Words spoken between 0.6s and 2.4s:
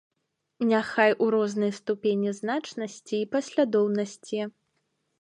Няхай у рознай ступені